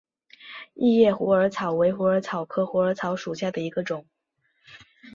[0.73, 4.03] 异叶虎耳草为虎耳草科虎耳草属下的一个种。